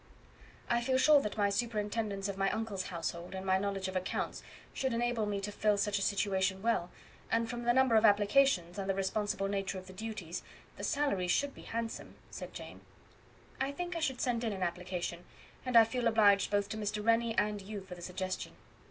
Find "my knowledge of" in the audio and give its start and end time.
3.45-3.95